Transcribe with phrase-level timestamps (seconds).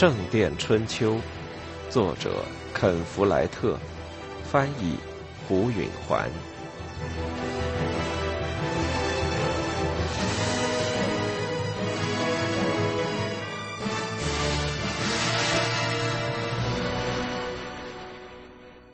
[0.00, 1.16] 圣殿春秋》，
[1.90, 2.42] 作者
[2.72, 3.78] 肯·弗莱特，
[4.42, 4.96] 翻译
[5.46, 6.26] 胡允环。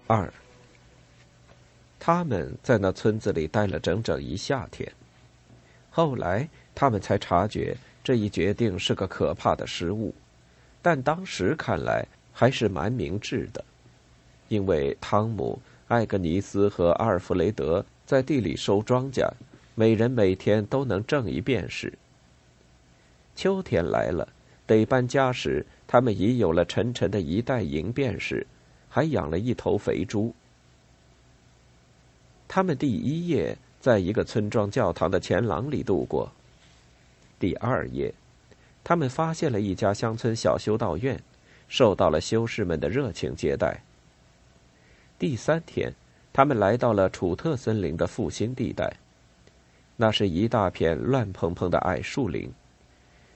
[0.09, 0.29] 二，
[2.01, 4.93] 他们在那村子里待了整整一夏天。
[5.89, 10.13] 后来，他们才察觉这一决定是个可怕的失误，
[10.87, 13.65] 但当时看来还是蛮明智的，
[14.47, 19.29] 因为汤姆、艾格尼斯和阿尔弗雷德在地里收庄稼，
[19.75, 21.93] 每人每天都能挣一便士。
[23.35, 24.29] 秋天来了，
[24.65, 28.47] 得搬家时，他们已有了沉沉的一袋银便士。
[28.89, 30.33] 还养了一头肥猪。
[32.47, 36.31] 他们第一夜在一个村庄教堂的前廊里度过。
[37.41, 38.15] 第二夜，
[38.89, 41.21] 他们发现了一家乡村小修道院，
[41.67, 43.83] 受到了修士们的热情接待。
[45.19, 45.93] 第三天，
[46.33, 48.95] 他们来到了楚特森林的复兴地带，
[49.97, 52.49] 那是一大片乱蓬蓬的矮树林。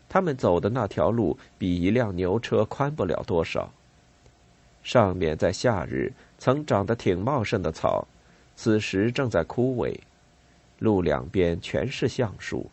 [0.09, 3.73] 他们走的那条路比一辆牛车宽不了多少。
[4.85, 8.07] 上面在夏日曾长得挺茂盛的草，
[8.55, 9.99] 此时正在枯萎。
[10.79, 12.71] 路两边全是橡树。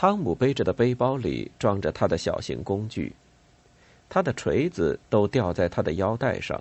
[0.00, 3.12] 汤姆背着的背包里装着他的小型工具，
[4.08, 6.58] 他的锤子都吊在他的腰带上。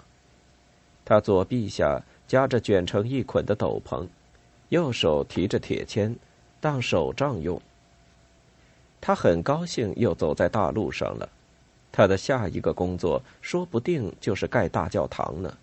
[1.05, 4.05] 他左臂下夹着卷成一捆的斗篷，
[4.67, 6.17] 右手提着铁钎，
[6.59, 7.61] 当手杖用。
[8.99, 11.29] 他很高兴又走在大路上了。
[11.93, 15.57] 他的下一个工作说不定就是盖大教堂呢。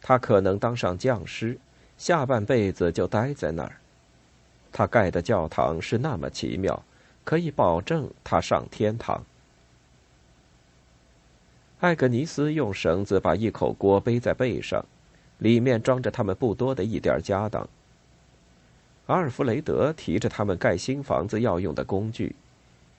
[0.00, 1.58] 他可能当上匠师，
[1.98, 3.78] 下半辈子就待在那儿。
[4.72, 6.82] 他盖的教堂是那么奇妙，
[7.24, 9.24] 可以保证他上天堂。
[11.80, 14.84] 艾格尼斯用绳子把一口锅背在背上，
[15.38, 17.68] 里面装着他们不多的一点家当。
[19.06, 22.34] 阿尔弗雷德提着他们盖新房子要用的工具，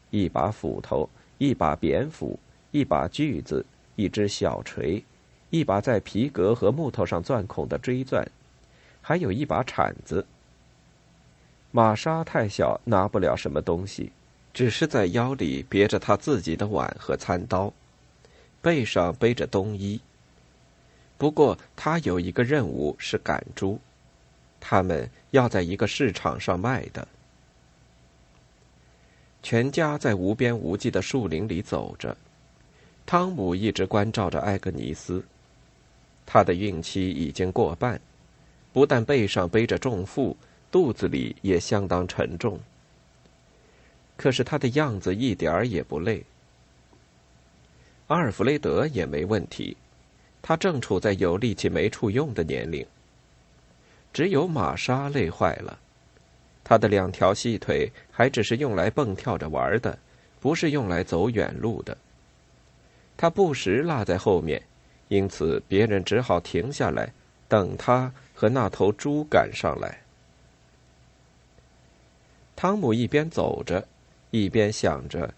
[0.09, 1.09] 一把斧头。
[1.39, 2.39] 一把扁斧，
[2.72, 3.63] 一把锯子，
[3.95, 5.03] 一只小锤，
[5.51, 8.27] 一把在皮革和木头上钻孔的锥钻，
[9.03, 10.25] 还有一把铲子。
[11.77, 14.11] 玛莎太小，拿不了什么东西，
[14.51, 17.71] 只是在腰里别着她自己的碗和餐刀，
[18.63, 20.01] 背上背着冬衣。
[21.19, 23.79] 不过他有一个任务是赶猪，
[24.59, 27.07] 他们要在一个市场上卖的。
[29.44, 32.17] 全家在无边无际的树林里走着，
[33.05, 35.23] 汤姆一直关照着艾格尼斯。
[36.25, 38.01] 他的孕期已经过半，
[38.73, 40.35] 不但背上背着重负，
[40.77, 42.59] 肚子里也相当沉重。
[44.15, 46.23] 可是他的样子一点儿也不累。
[48.05, 49.75] 阿尔弗雷德也没问题，
[50.39, 52.85] 他正处在有力气没处用的年龄。
[54.13, 55.79] 只有玛莎累坏了。
[56.63, 59.97] 他的两条细腿还只是用来蹦跳着玩的，
[60.39, 61.97] 不是用来走远路的。
[63.17, 64.61] 他不时落在后面，
[65.07, 67.11] 因此别人只好停下来
[67.47, 70.03] 等他和那头猪赶上来。
[72.57, 73.88] 汤姆一边走着，
[74.31, 75.31] 一边想着，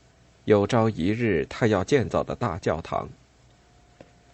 [0.46, 3.10] 有朝一日他要建造的大教堂。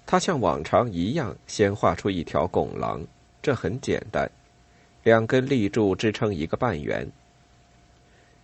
[0.05, 3.01] 他像往常一样，先画出一条拱廊，
[3.41, 4.29] 这很简单。
[5.01, 7.07] 两根立柱支撑一个半圆，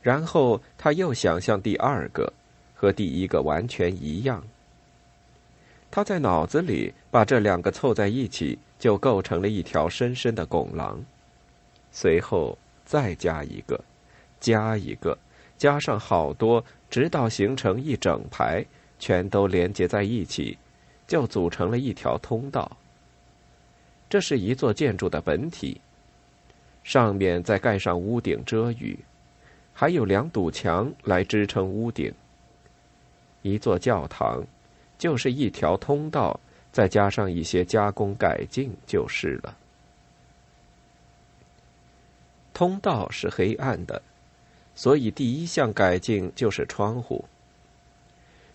[0.01, 2.33] 然后他又想象第二个，
[2.73, 4.43] 和第一个完全一样。
[5.91, 10.99] 他在脑子里把这两个凑在一起，就构成了一条深深的拱廊。
[11.91, 13.83] 随后再加一个，
[14.41, 15.17] 加一个，
[15.57, 18.65] 加上好多，直到形成一整排，
[18.99, 20.57] 全都连接在一起，
[21.07, 22.69] 就组成了一条通道。
[24.09, 25.79] 这是一座建筑的本体。
[26.83, 28.97] 上面再盖上屋顶遮雨，
[29.71, 32.11] 还有两堵墙来支撑屋顶。
[33.43, 34.43] 一座教堂，
[34.97, 36.39] 就是一条通道，
[36.71, 39.55] 再加上一些加工改进就是了。
[42.51, 44.01] 通道是黑暗的，
[44.75, 47.25] 所以第一项改进就是窗户。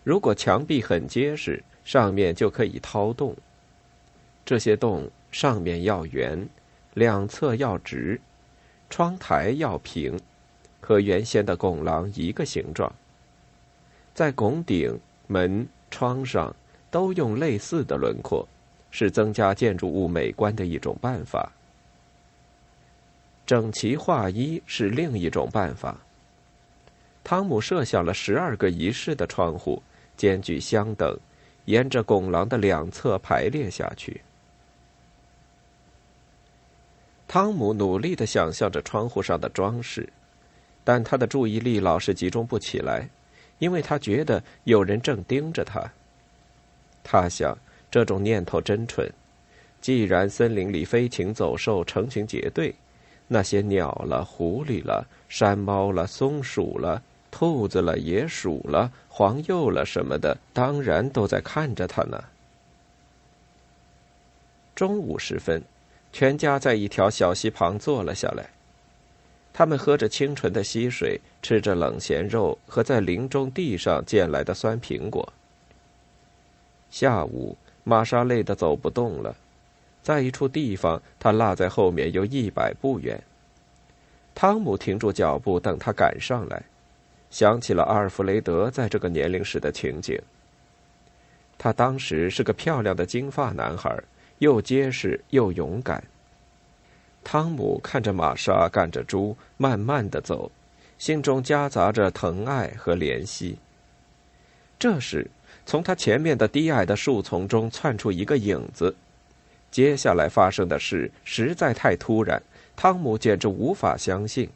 [0.04, 3.36] 如果墙壁很结实，上面就可以掏洞。
[4.44, 6.48] 这些洞上面要圆。
[6.94, 8.18] 两侧要直，
[8.88, 10.18] 窗台要平，
[10.80, 12.90] 和原先的拱廊一个形状。
[14.14, 16.56] 在拱顶、门、窗上
[16.90, 18.48] 都用类似的轮廓，
[18.90, 21.52] 是增加建筑物美观的一种办法。
[23.44, 26.00] 整齐划一是另一种办法。
[27.28, 29.82] 汤姆设想了十二个仪式的窗户，
[30.16, 31.18] 间距相等，
[31.64, 34.20] 沿着拱廊的两侧排列下去。
[37.26, 40.08] 汤姆努力的想象着窗户上的装饰，
[40.84, 43.08] 但他的注意力老是集中不起来，
[43.58, 45.82] 因为他觉得有人正盯着他。
[47.02, 47.58] 他想，
[47.90, 49.12] 这种念头真蠢。
[49.80, 52.72] 既然森林里飞禽走兽成群结队，
[53.26, 57.02] 那些鸟了、狐狸了、山猫了、松鼠了、
[57.38, 62.24] 兔子了、野鼠了、黄鼬了什么的，当然都在看着他呢。
[64.74, 65.62] 中午时分。
[66.14, 68.48] 全家在一条小溪旁坐了下来，
[69.52, 75.30] 他们喝着清纯的溪水，吃着冷咸肉和在林中地上捡来的酸苹果。
[76.90, 77.54] 下午，
[77.84, 79.36] 玛莎累得走不动了，
[80.02, 83.22] 在一处地方，她落在后面有一百步远。
[84.34, 86.62] 汤姆停住脚步，等他赶上来，
[87.30, 90.20] 想起了阿尔弗雷德在这个年龄时的情景。
[91.58, 93.98] 他当时是个漂亮的金发男孩。
[94.38, 96.04] 又结实又勇敢。
[97.24, 100.50] 汤姆看着玛莎赶着猪慢慢的走，
[100.98, 103.56] 心中夹杂着疼爱和怜惜。
[104.78, 105.26] 这时，
[105.64, 108.94] 从他前面的低矮的树丛中窜出一个影子。
[109.70, 112.42] 接下来发生的事实在太突然，
[112.76, 114.50] 汤姆简直无法相信。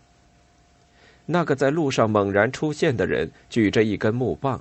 [1.30, 4.60] 那个在路上猛然出现的人举着一根木棒。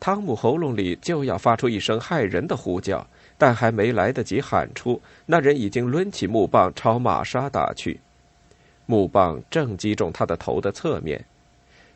[0.00, 3.06] 汤姆喉咙里就要发出一声骇人的呼叫。
[3.38, 7.98] 但还没来得及喊出，那人已经抡起木棒朝玛莎打去，
[8.86, 11.24] 木棒正击中他的头的侧面。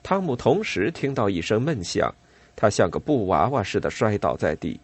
[0.02, 2.12] 汤姆同时听到一声闷响，
[2.56, 4.81] 他像个布娃娃似的摔倒在地。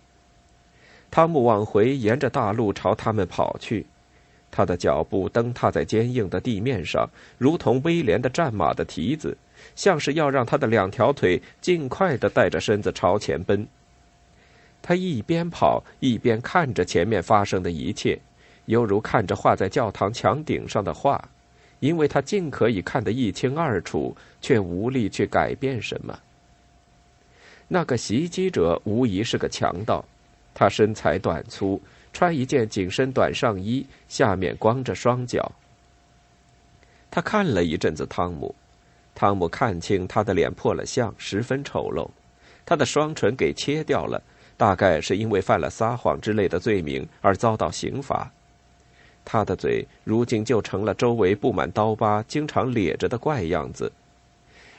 [1.10, 3.84] 汤姆往回沿着大路朝他们跑去，
[4.52, 7.08] 他的脚步蹬踏在坚硬的地面上，
[7.38, 9.36] 如同威廉的战马的蹄子，
[9.74, 13.66] 像是要让他的两条腿尽快的带着身子朝前奔。
[14.82, 18.18] 他一边跑一边看着前面发生的一切，
[18.66, 21.28] 犹如看着画在教堂墙顶上的画，
[21.80, 26.18] 因为他尽可以看得一清二楚，却无力去改变什么。
[27.68, 30.04] 那个袭击者无疑是个强盗，
[30.52, 31.80] 他身材短粗，
[32.12, 35.52] 穿一件紧身短上衣，下面光着双脚。
[37.10, 38.54] 他看了一阵子汤姆，
[39.14, 42.08] 汤姆看清他的脸破了相，十分丑陋，
[42.64, 44.22] 他的双唇给切掉了。
[44.54, 48.30] 大概是因为犯了撒谎之类的罪名而遭到刑罚，
[49.24, 53.90] 他的嘴如今就成了周围布满刀疤、经常咧着的怪样子。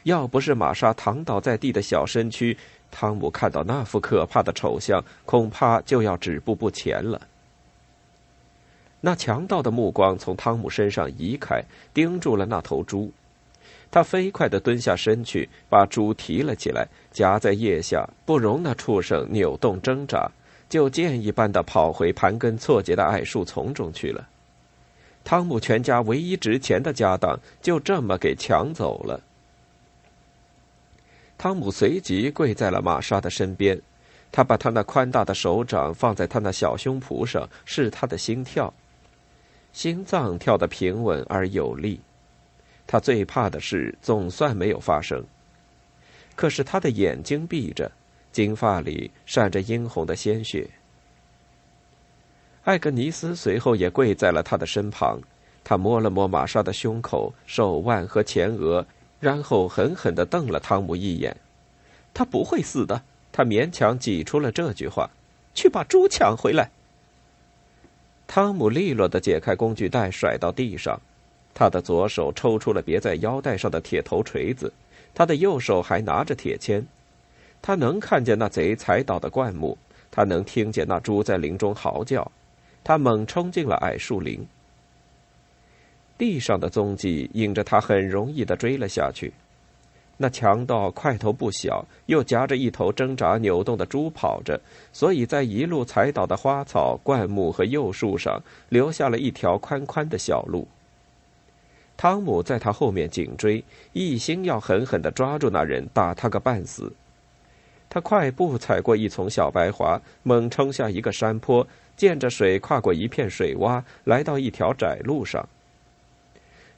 [0.03, 2.57] 要不是玛莎躺倒在地的小身躯，
[2.95, 7.19] 汤姆看到那副可怕的丑相，恐怕就要止步不前了。
[9.01, 11.61] 那强盗的目光从汤姆身上移开，
[11.93, 13.11] 盯住了那头猪。
[13.91, 20.31] 他飞快地蹲下身去，把猪提了起来，夹在腋下，不容那畜生扭动挣扎，
[20.69, 24.27] 就箭一般的跑回盘根错节的矮树丛中去了。
[25.23, 29.19] 汤姆全家唯一值钱的家当就这么给抢走了。
[31.37, 33.81] 汤姆随即跪在了玛莎的身边，
[34.31, 38.73] 他把他那宽大的手掌放在他那小胸脯上，试他的心跳，
[39.73, 41.99] 心脏跳得平稳而有力。
[42.87, 45.23] 他最怕的事总算没有发生，
[46.35, 47.91] 可是他的眼睛闭着，
[48.31, 50.69] 金发里闪着殷红的鲜血。
[52.63, 55.19] 艾格尼斯随后也跪在了他的身旁，
[55.63, 58.85] 他摸了摸玛莎的胸口、手腕和前额，
[59.23, 61.37] 然后狠狠的瞪了汤姆一眼。
[62.13, 63.01] 他不会死的，
[63.31, 65.09] 他勉强挤出了这句话
[65.55, 66.69] ：“去把猪抢回来。”
[68.27, 70.99] 汤姆利落的解开工具袋，甩到地上。
[71.53, 74.73] 他的左手抽出了别在腰带上的铁头锤子，
[75.15, 76.83] 他的右手还拿着铁钎。
[77.61, 79.77] 他能看见那贼踩倒的灌木，
[80.11, 82.29] 他能听见那猪在林中嚎叫。
[82.83, 84.45] 他猛冲进了矮树林。
[86.17, 89.33] 地上的踪迹引着他很容易的追了下去。
[90.15, 94.59] 那强盗块头不小，又夹着一头挣扎扭动的猪跑着，
[94.91, 98.39] 所以在一路踩倒的花草、灌木和幼树上
[98.69, 100.67] 留下了一条宽宽的小路。
[101.97, 106.93] 汤姆在他后面紧追，一心要狠狠的抓住那人，打他个半死。
[107.89, 111.67] 他快步踩过一丛小白桦，猛冲下一个山坡，
[111.97, 115.47] 溅着水跨过一片水洼，来到一条窄路上。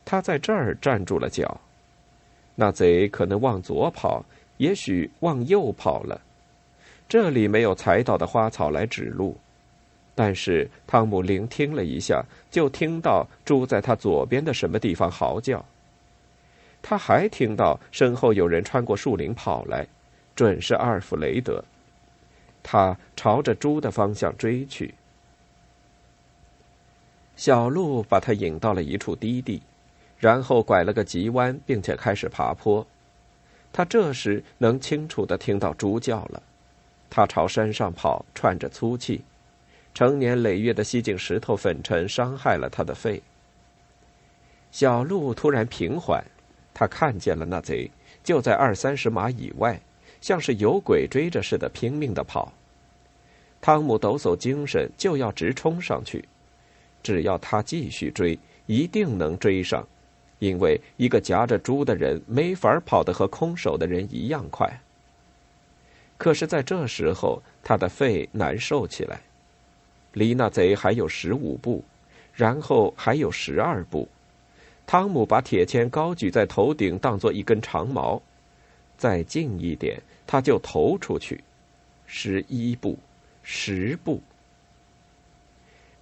[0.06, 1.60] 他在这儿站住了脚。
[2.56, 4.24] 那贼可能往左跑，
[4.58, 6.22] 也许往右跑了。
[7.10, 9.36] 这里没有踩倒的花草来指路。
[10.18, 15.66] 但是汤姆聆听了一下，就听到猪在他左边的什么地方嚎叫。
[16.82, 19.86] 他还听到身后有人穿过树林跑来，
[20.34, 21.62] 准是阿尔弗雷德。
[22.64, 24.94] 他朝着猪的方向追去。
[27.36, 29.62] 小鹿把他引到了一处低地，
[30.20, 32.86] 然后拐了个急弯，并且开始爬坡。
[33.74, 36.42] 他这时能清楚的听到猪叫了。
[37.10, 39.22] 他朝山上跑，喘着粗气。
[39.94, 43.22] 成年累月的吸进石头粉尘，伤害了他的肺。
[44.72, 46.24] 小路突然平缓，
[46.74, 47.90] 他看见了那贼，
[48.24, 49.80] 就在二三十码以外，
[50.20, 52.52] 像是有鬼追着似的拼命的跑。
[53.62, 56.24] 汤姆抖擞精神，就要直冲上去。
[57.02, 59.88] 只要他继续追，一定能追上，
[60.40, 64.82] 因为一个夹着猪的人没法跑得和空手的人一样快。
[66.18, 69.22] 可是，在这时候，他的肺难受起来。
[70.14, 71.84] 离那贼还有十五步，
[72.34, 74.08] 然后还有十二步。
[74.88, 78.22] 汤姆把铁签高举在头顶，当做一根长矛。
[78.98, 81.44] 再近一点，他就投出去。
[82.08, 82.98] 十一步，
[83.44, 84.22] 十步。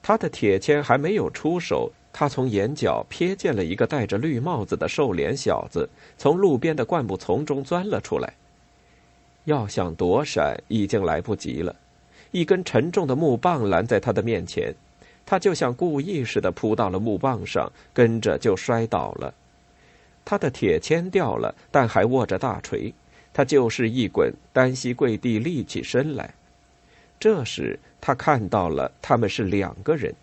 [0.04, 8.34] 他的铁签还没有出手，他从眼角瞥见了一个戴着绿帽子的瘦脸小子从路边的灌木丛中钻了出来。
[9.46, 11.76] 要想躲闪，已经来不及了。
[12.32, 14.74] 一根沉重的木棒拦在他的面前，
[15.26, 19.34] 他就像故意似的扑到了木棒上，跟着就摔倒了。
[20.24, 22.94] 他的铁签掉了，但还握着大锤。
[23.34, 26.34] 他就是一滚，单膝跪地，立起身来。
[27.20, 30.14] 这时他看到了，他们是两个人，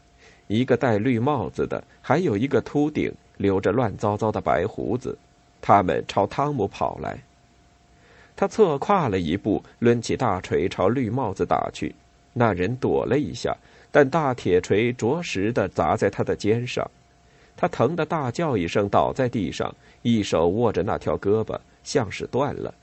[0.50, 5.16] 一个戴绿帽子的，还有一个秃顶，留着乱糟糟的白胡子。
[5.62, 7.16] 他们朝汤姆跑来。
[8.34, 11.94] 他侧跨了一步，抡起大锤朝绿帽子打去。
[12.32, 13.56] 那人躲了一下，
[13.92, 16.90] 但大铁锤着实的砸在他的肩上，
[17.56, 22.74] 他疼得大叫一声，倒在地上，一手握着那条胳膊，像是断了。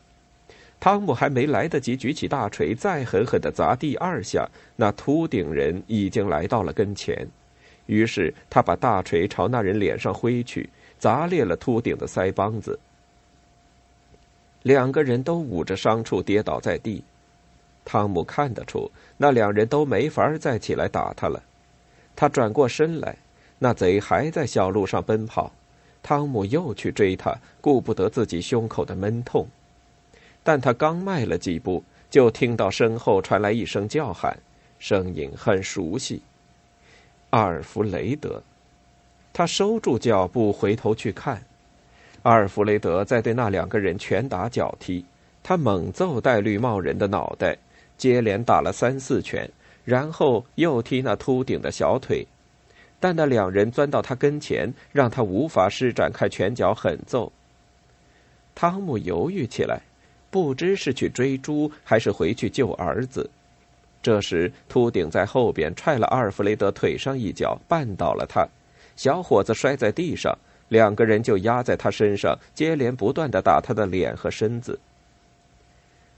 [0.79, 4.47] 汤姆还没来得及举起大锤再狠狠的砸第二下，
[4.77, 7.27] 那秃顶人已经来到了跟前。
[7.87, 12.79] 于是他把大锤朝那人脸上挥去，砸裂了秃顶的腮帮子。
[14.63, 17.03] 两个人都捂着伤处跌倒在地，
[17.83, 21.41] 汤姆看得出那两人都没法再起来打他了。
[22.15, 23.15] 他转过身来，
[23.59, 25.51] 那贼还在小路上奔跑。
[26.03, 29.47] 汤姆又去追他，顾不得自己胸口的闷痛。
[30.43, 34.37] 但他刚迈了几步，就听到身后传来一声叫喊，
[34.79, 36.21] 声音很熟悉
[37.29, 38.41] ：“阿尔弗雷德。”
[39.33, 41.41] 他收住脚步，回头去看。
[42.23, 45.05] 阿尔弗雷德在对那两个人拳打脚踢，
[45.43, 47.55] 他猛揍戴绿帽人的脑袋，
[47.97, 49.49] 接连打了三四拳，
[49.85, 52.27] 然后又踢那秃顶的小腿，
[52.99, 57.31] 但那两人钻到他跟前，让他无法施展开拳脚狠揍。
[58.55, 59.81] 汤姆犹豫起来，
[60.31, 63.29] 不知是去追猪还是回去救儿子。
[64.07, 68.47] 这时，秃顶在后边踹了阿尔弗雷德腿上一脚，绊倒了他，
[68.95, 70.33] 小伙子摔在地上。
[70.69, 74.79] 两个人就压在他身上，接连不断的打他的脸和身子。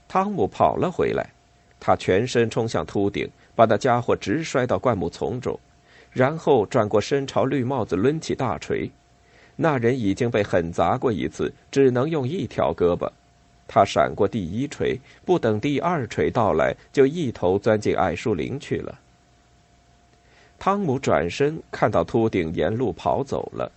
[0.06, 1.30] 汤姆跑了回来，
[1.80, 5.58] 他全身冲向秃顶，把那家伙直摔到灌木丛中，
[6.12, 8.88] 然后转过身朝绿帽子抡起大锤。
[9.56, 13.10] 那人已经被狠砸过一次，只能用一条胳膊。
[13.72, 18.98] 他闪过第一锤，不等第二锤到来，就一头钻进矮树林去了。
[20.58, 23.70] 汤姆转身看到秃顶沿路跑走了。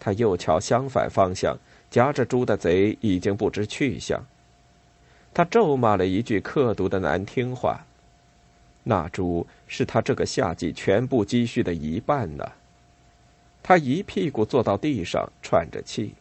[0.00, 1.58] 他又瞧相反方向，
[1.90, 4.24] 夹着猪的贼已经不知去向。
[5.34, 7.84] 他咒骂了一句刻毒的难听话。
[8.84, 12.50] 那猪是他这个夏季全部积蓄的一半呢。
[13.62, 16.14] 他一屁股坐到地上，喘着气。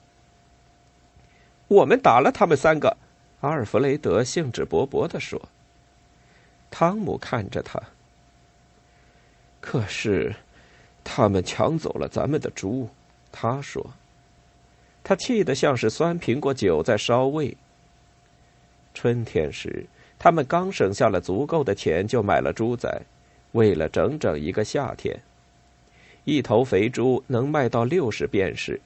[1.68, 2.96] 我们打了他们三个，
[3.42, 5.42] 阿尔弗雷德兴致勃勃地说。
[6.70, 7.82] 汤姆看着他。
[9.60, 10.36] 可是，
[11.04, 12.90] 他们抢走了咱们的猪。
[13.32, 13.86] 他说
[15.04, 17.56] ：“他气得像是酸苹果酒在烧胃。
[18.94, 19.86] 春天时，
[20.18, 23.02] 他们刚省下了足够的钱，就买了猪仔，
[23.52, 25.20] 喂了整整一个夏天。
[26.24, 28.82] 一头肥猪能卖到六十便士，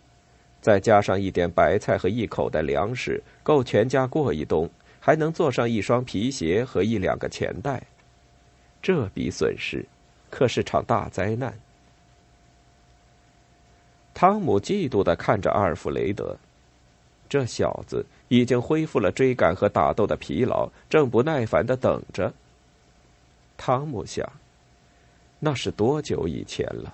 [0.61, 7.81] 再加上一点白菜和一口袋粮食，够全家过一冬，还能做上一双皮鞋和一两个钱袋。
[8.81, 9.85] 这笔损失，
[10.29, 11.53] 可是场大灾难。”
[14.13, 16.37] 汤姆嫉妒的看着阿尔弗雷德，
[17.27, 22.31] 这小子已经恢复了追赶和打斗的疲劳，正不耐烦的等着。
[23.57, 24.29] 汤姆想，
[25.39, 26.93] 那是多久以前了？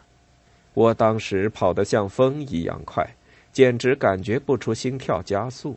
[0.74, 3.03] 我当时跑得像风一样快，
[3.57, 5.75] 简直感觉不出心跳加速。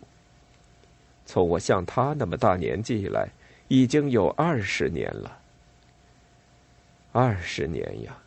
[1.25, 3.27] 从我像他那么大年纪以来，
[3.69, 5.39] 已经有二十年了。
[7.11, 8.19] 二十年呀，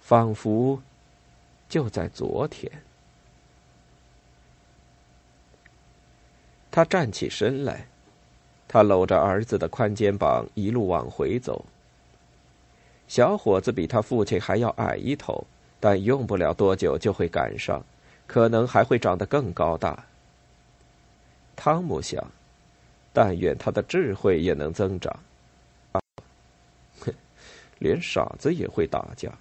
[0.00, 0.82] 仿佛
[1.66, 2.70] 就在昨天。
[6.70, 7.86] 他站起身来，
[8.68, 11.64] 他搂着儿子的宽肩膀，一路往回走。
[13.08, 15.46] 小伙子比他父亲还要矮一头，
[15.80, 17.82] 但用不了多久就会赶上，
[18.30, 20.04] 可能还会长得更高大。
[21.56, 22.24] 汤姆想，
[23.12, 25.12] 但愿他的智慧也能增长。
[25.90, 26.00] 啊，
[27.00, 27.12] 哼，
[27.80, 29.32] 连傻子也会打架，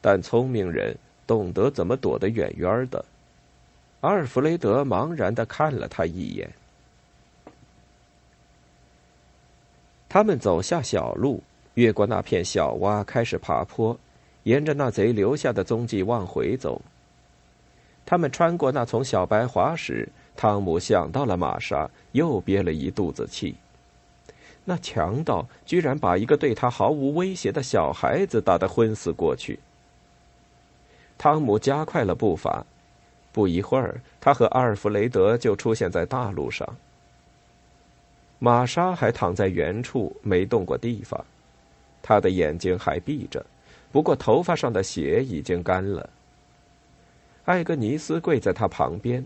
[0.00, 0.96] 但聪明人
[1.26, 3.04] 懂得怎么躲得远远的。
[4.02, 6.48] 阿尔弗雷德茫然的看了他一眼。
[10.08, 11.42] 他们走下小路，
[11.74, 13.98] 越过那片小洼，开始爬坡，
[14.44, 16.80] 沿着那贼留下的踪迹往回走。
[18.10, 23.54] 他们穿过那丛小白桦时，汤姆想到了玛莎，又憋了一肚子气。
[24.64, 29.60] 那强盗居然把一个对他毫无威胁的小孩子打得昏死过去。
[31.16, 32.66] 汤姆加快了步伐，
[33.30, 36.68] 不一会儿，他和阿尔弗雷德就出现在大路上。
[38.40, 41.24] 玛莎还躺在原处没动过地方，
[42.02, 43.46] 她的眼睛还闭着，
[43.92, 46.10] 不过头发上的血已经干了。
[47.44, 49.24] 艾格尼斯跪在他旁边。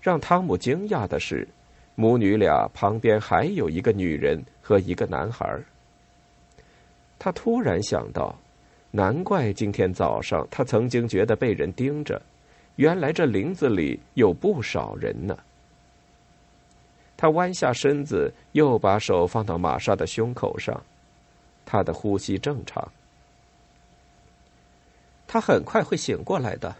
[0.00, 1.46] 让汤姆惊讶的是，
[1.94, 5.60] 母女俩旁边还有一个女人和一个男孩。
[7.18, 8.34] 他突然想到，
[8.90, 12.20] 难怪今天早上他曾经觉得被人盯着，
[12.76, 15.36] 原来这林子里有不少人呢。
[17.18, 20.82] 他弯下身子，又把手放到玛莎的胸口上，
[21.66, 22.90] 他的呼吸正常。
[25.26, 26.74] 他很快会醒过来的，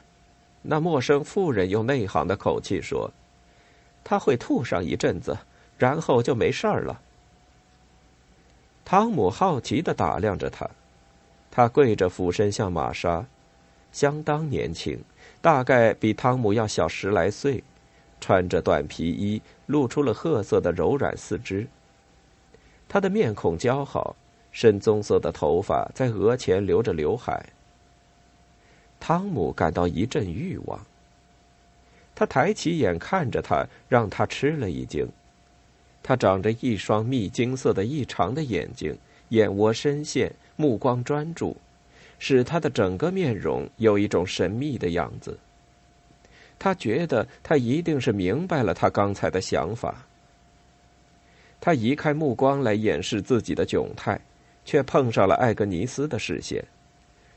[0.62, 3.10] 那陌生妇人用内行的口气说
[4.04, 5.38] ：“他会吐上一阵子，
[5.78, 7.00] 然后就没事儿了。”
[8.84, 10.68] 汤姆好奇的打量着他，
[11.50, 13.24] 他跪着俯身向玛莎，
[13.92, 15.02] 相当年轻，
[15.40, 17.62] 大概比汤姆要小十来岁。
[18.20, 21.66] 穿着短皮衣，露出了褐色的柔软四肢。
[22.86, 24.14] 他的面孔姣好，
[24.52, 27.46] 深棕色的头发在额前留着刘海。
[29.00, 30.78] 汤姆感到一阵欲望。
[32.14, 35.08] 他抬起眼看着他，让他吃了一惊。
[36.02, 38.96] 他长着一双蜜金色的异常的眼睛，
[39.30, 41.56] 眼窝深陷，目光专注，
[42.18, 45.38] 使他的整个面容有一种神秘的样子。
[46.58, 50.06] 他觉得他一定是明白了他刚才的想法。
[51.58, 54.20] 他移开目光来掩饰自己的窘态，
[54.64, 56.62] 却碰上了艾格尼斯的视线。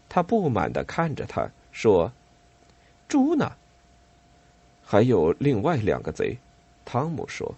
[0.07, 2.11] 他不满的看着他说
[3.07, 3.51] ：“猪呢？”
[4.85, 6.37] 还有另外两个贼，
[6.85, 7.55] 汤姆说。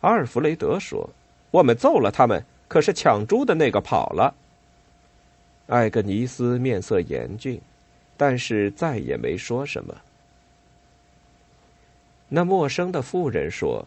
[0.00, 1.08] 阿尔弗雷德说
[1.50, 4.34] ：“我们揍了他们，可是抢猪的那个跑了。”
[5.68, 7.60] 艾格尼斯面色严峻，
[8.16, 9.96] 但是再也没说什么。
[12.28, 13.86] 那陌生的妇人说：“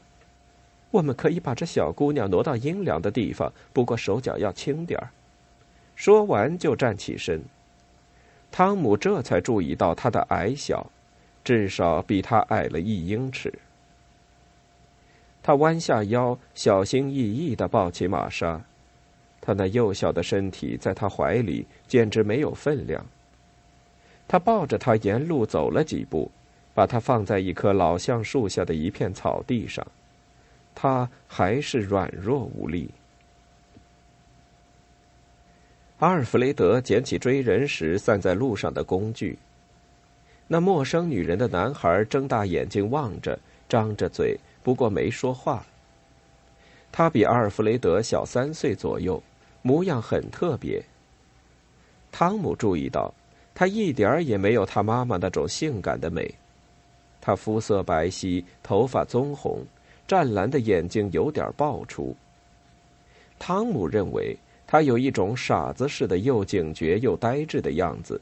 [0.92, 5.12] 我们可以把这小姑娘挪到阴凉的地方，不过手脚要轻点儿。”
[6.00, 7.44] 说完就站起身。
[8.50, 10.90] 汤姆这才注意到他的矮小，
[11.44, 13.54] 至少比他矮了一英尺。
[15.44, 18.62] 他弯下腰，小心翼翼的抱起玛莎，
[19.42, 23.06] 他那幼小的身体在他怀里简直没有分量。
[24.26, 26.32] 他抱着她沿路走了几步。
[26.72, 29.86] 把它放在一棵老橡树下的一片草地上，
[30.74, 32.90] 他还是软弱无力。
[36.00, 39.38] 阿尔弗雷德捡起追人时散在路上的工具。
[40.48, 45.66] 那陌生女人的男孩睁大眼睛望着，张着嘴，不过没说话。
[46.90, 49.22] 他比阿尔弗雷德小三岁左右，
[49.62, 50.82] 模样很特别。
[52.14, 53.14] 汤姆注意到，
[53.54, 56.34] 他一点儿也没有他妈妈那种性感的美。
[57.20, 59.66] 他肤色白皙，头发棕红，
[60.08, 62.16] 湛蓝的眼睛有点爆出。
[63.38, 64.36] 汤姆认为
[64.72, 68.22] 他有一种傻子似的又警觉又呆滞的样子，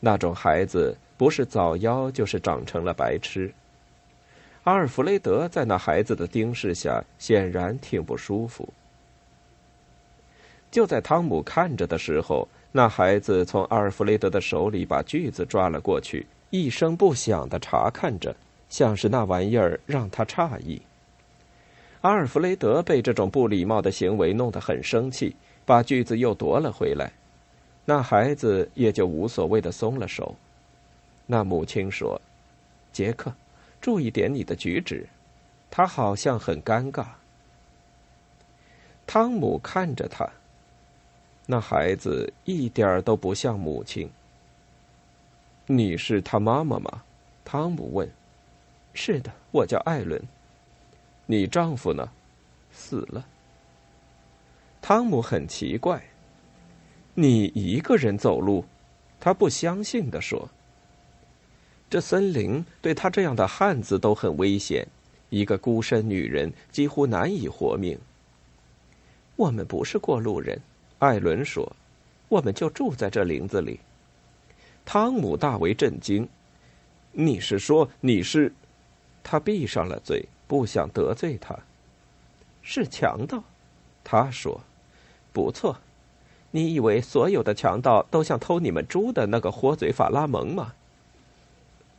[0.00, 3.54] 那种孩子不是早夭就是长成了白痴。
[4.64, 8.68] 阿尔弗雷德在那孩子的盯视下显然挺不舒服。
[10.72, 16.26] 就在汤姆看着的时候，那孩子从阿尔弗雷德的手里把锯子抓了过去。
[16.50, 18.34] 一声不响的查看着，
[18.68, 20.82] 像是那玩意儿让他诧异。
[22.04, 27.10] 阿尔弗雷德被这种不礼貌的行为弄得很生气，把锯子又夺了回来。
[27.86, 30.36] 那孩子也就无所谓的松了手。
[31.24, 32.20] 那母亲说
[32.92, 33.32] ：“杰克，
[33.80, 35.08] 注意点你的举止。”
[35.72, 37.06] 他好像很尴尬。
[39.06, 40.28] 汤姆看着他，
[41.46, 44.10] 那孩子一点儿都不像母亲。
[45.66, 47.02] 你是他妈妈吗？
[47.46, 48.06] 汤姆问。
[48.92, 50.22] 是的，我叫艾伦。
[51.26, 52.10] 你丈夫呢？
[52.72, 53.26] 死了。
[54.82, 56.02] 汤姆很奇怪。
[57.14, 58.64] 你一个人走路？
[59.20, 60.48] 他不相信的说。
[61.88, 64.86] 这森林对他这样的汉子都很危险，
[65.30, 67.98] 一个孤身女人几乎难以活命。
[69.36, 70.60] 我们不是过路人，
[70.98, 71.74] 艾伦说，
[72.28, 73.80] 我们就住在这林子里。
[74.84, 76.28] 汤姆大为震惊。
[77.12, 78.52] 你是说你是？
[79.22, 81.58] 他闭上了嘴，不想得罪他。
[82.62, 83.42] 是强盗，
[84.02, 84.60] 他说
[85.32, 85.76] ：“不错，
[86.50, 90.72] 你以为所有的强盗都像偷你们猪的那个豁嘴法拉蒙吗？”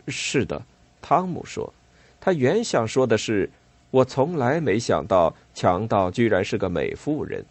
[0.07, 0.63] 是的，
[1.01, 1.73] 汤姆说。
[2.19, 3.49] 他原想说的是
[3.91, 7.45] ：“我从来没想到强盗居然是个美妇人。”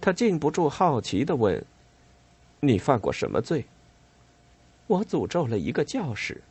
[0.00, 1.64] 他禁不住好奇的问
[2.60, 3.64] ：“你犯过什么罪？”
[4.86, 6.42] 我诅咒了一个教士，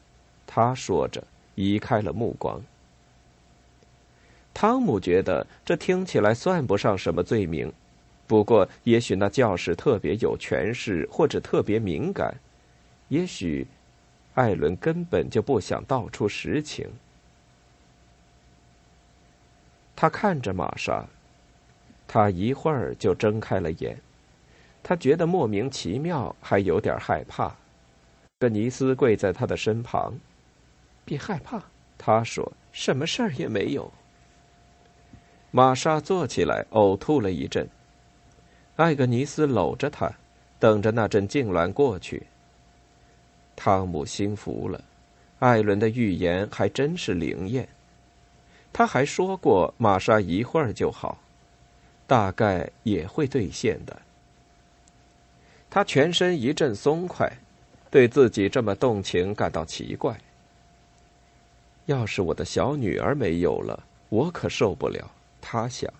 [0.45, 1.23] 他说着。
[1.55, 2.61] 移开了目光。
[4.55, 7.71] 汤姆觉得这听起来算不上什么罪名，
[8.25, 12.33] 不过也许那教士特别有权势，或者特别敏感，
[13.09, 13.67] 也许
[14.33, 16.87] 艾伦根本就不想道出实情。
[19.93, 21.05] 他看着玛莎，
[22.07, 23.99] 他一会儿就睁开了眼，
[24.81, 27.53] 他觉得莫名其妙，还有点害怕。
[28.39, 30.13] 格尼斯跪在他的身旁。
[31.03, 31.61] 别害怕，
[31.97, 33.91] 他说：“什么事儿也没有。”
[35.55, 37.65] 玛莎坐起来，呕吐了一阵。
[38.75, 40.11] 艾格尼斯搂着她，
[40.59, 42.23] 等着那阵痉挛过去。
[43.55, 44.83] 汤姆心服了，
[45.39, 47.65] 艾伦的预言还真是灵验。
[48.73, 51.17] 他还说过，玛莎一会儿就好，
[52.05, 53.97] 大概也会兑现的。
[55.69, 57.31] 他全身一阵松快，
[57.89, 60.19] 对自己这么动情感到奇怪。
[61.85, 65.09] 要是我的小女儿没有了，我可受不了。
[65.47, 65.93] 他想，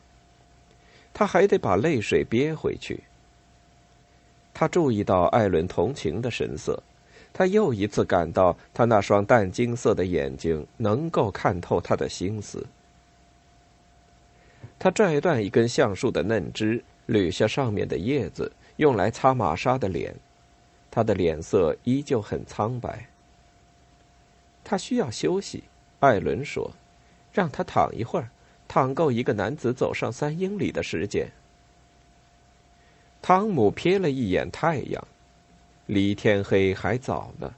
[1.13, 3.03] 他还得把泪水憋回去。
[4.55, 6.81] 他注意到艾伦同情的神色，
[7.31, 12.65] 他又一次感到他那双淡金色的眼睛能够看透他的心思。
[14.79, 20.15] 他拽断一根橡树的嫩枝，捋下上面的叶子，用来擦玛莎的脸。
[20.89, 23.05] 他的脸色依旧很苍白。
[24.63, 25.65] 他需要休息。
[25.99, 26.71] 艾伦说
[27.31, 28.29] ：“让他躺一会儿，
[28.67, 31.31] 躺够一个男子走上三英里的时间。”
[33.21, 35.07] 汤姆瞥了一眼太阳，
[35.87, 37.53] 离天黑还早呢。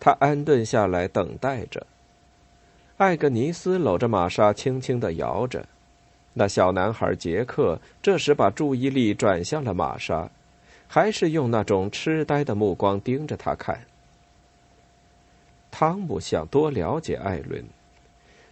[0.00, 1.86] 他安顿下来等待着。
[2.96, 5.66] 艾格尼斯搂着玛莎，轻轻的摇着。
[6.32, 10.30] 那小男孩杰克这时把注意力转向了玛莎，
[10.86, 13.80] 还是用那种痴呆的目光盯着他看。
[15.70, 17.64] 汤姆想多了解艾伦，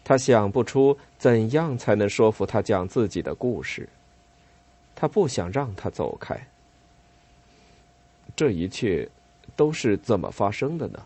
[0.09, 3.88] 他想不出怎样才能说服他讲自己的故事。
[4.95, 6.47] 他不想让他走开。
[8.37, 9.09] 这一切
[9.57, 11.03] 都是怎么发生的呢？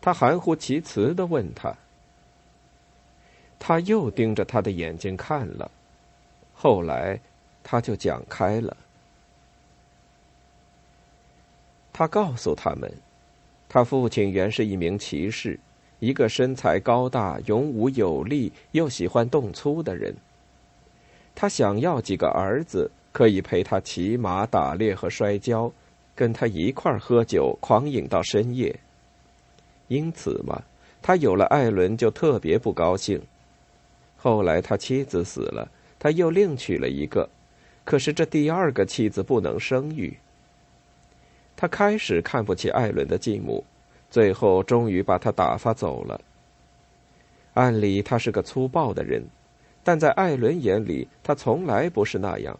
[0.00, 1.72] 他含糊其辞的问他。
[3.60, 5.70] 他又盯着他的眼睛看了，
[6.52, 7.20] 后来
[7.62, 8.76] 他就讲开了。
[11.92, 12.92] 他告诉他们。
[13.68, 15.60] 他父亲原是一名骑士，
[16.02, 20.12] 一个身材高大、勇武有力又喜欢动粗的人。
[21.32, 25.72] 他想要几个儿子，可以陪他骑马、打猎和摔跤，
[26.16, 28.74] 跟他一块儿喝酒、狂饮到深夜。
[29.86, 30.60] 因此嘛，
[31.00, 33.22] 他有了艾伦就特别不高兴。
[34.16, 37.30] 后来他妻子死了，他又另娶了一个，
[37.84, 40.16] 可是这第二个妻子不能生育。
[41.54, 43.64] 他开始看不起艾伦的继母，
[44.12, 46.20] 最后终于把他打发走了。
[47.54, 49.24] 按理他是个粗暴的人，
[49.82, 52.58] 但在艾伦眼里，他从来不是那样。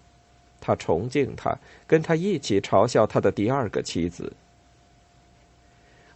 [0.62, 1.54] 他崇敬他，
[1.86, 4.32] 跟他一起嘲笑他的第二个妻子。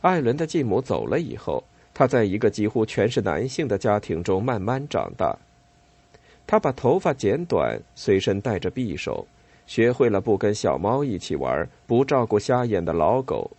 [0.01, 5.37] 艾伦的继母走了以后，他在一个几乎全是男性的家庭中慢慢长大。
[6.47, 9.27] 他把头发剪短，随身带着匕首。
[9.67, 13.51] 学会了不跟小猫一起玩，不照顾瞎眼的老狗。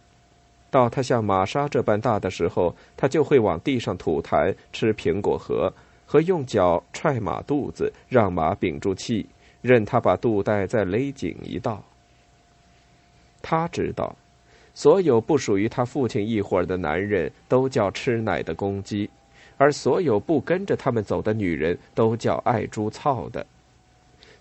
[0.78, 5.74] 到他像玛莎这般大的时候，他就会往地上吐痰、吃苹果核，
[6.06, 9.26] 和用脚踹马肚子，让马屏住气，
[9.63, 11.84] 任他把肚带再勒紧一道。
[13.42, 14.16] 他知道，
[14.76, 19.10] 所有不属于他父亲一伙的男人都叫吃奶的公鸡，
[19.58, 23.44] 而所有不跟着他们走的女人都叫爱猪操的。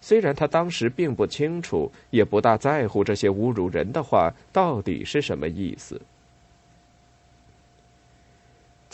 [0.02, 5.98] 虽然他当时并不清楚，也不大在乎这些侮辱人的话到底是什么意思。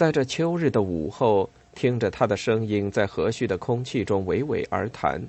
[0.02, 5.22] 在这秋日的午后，听着他的声音在和煦的空气中娓娓而谈，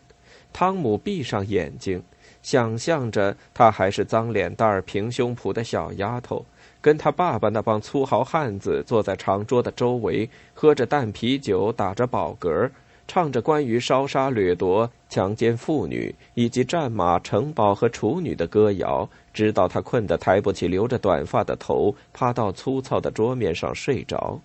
[0.51, 2.01] 汤姆闭上眼睛，
[2.41, 6.43] 想象着他还是脏脸蛋儿、平胸脯的小丫头，
[6.81, 12.67] 跟他爸爸那帮粗豪汉子坐在长桌的周围，喝着淡啤酒，打着饱嗝。
[13.07, 24.41] 唱着关于烧杀掠夺、强奸妇女以及战马、城堡和处女的歌谣，直到他困得抬不起留着短发的头，趴到粗糙的桌面上睡着。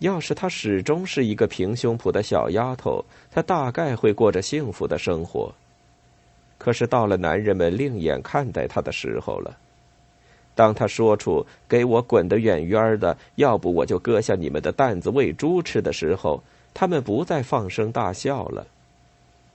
[0.00, 5.52] 要是她始终是一个平胸脯的小丫头，她大概会过着幸福的生活。
[6.58, 9.56] 可是到了男人们另眼看待她的时候了。
[10.54, 18.66] 当她说出“给我滚得远远的，要不我就割下你们的担子喂猪吃”的时候，他们不再放声大笑了。